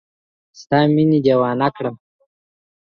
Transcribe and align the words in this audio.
ستا 0.59 0.79
مینې 0.93 1.19
دیوانه 1.25 1.67
کړم 1.75 1.95